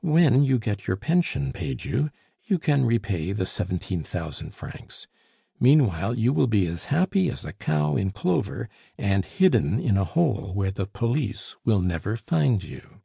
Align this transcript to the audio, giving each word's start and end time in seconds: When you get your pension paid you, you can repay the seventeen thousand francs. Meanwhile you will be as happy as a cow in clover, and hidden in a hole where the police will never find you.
When 0.00 0.44
you 0.44 0.60
get 0.60 0.86
your 0.86 0.96
pension 0.96 1.52
paid 1.52 1.84
you, 1.84 2.12
you 2.44 2.60
can 2.60 2.84
repay 2.84 3.32
the 3.32 3.44
seventeen 3.46 4.04
thousand 4.04 4.54
francs. 4.54 5.08
Meanwhile 5.58 6.16
you 6.20 6.32
will 6.32 6.46
be 6.46 6.68
as 6.68 6.84
happy 6.84 7.28
as 7.28 7.44
a 7.44 7.52
cow 7.52 7.96
in 7.96 8.12
clover, 8.12 8.68
and 8.96 9.26
hidden 9.26 9.80
in 9.80 9.96
a 9.96 10.04
hole 10.04 10.54
where 10.54 10.70
the 10.70 10.86
police 10.86 11.56
will 11.64 11.80
never 11.80 12.16
find 12.16 12.62
you. 12.62 13.00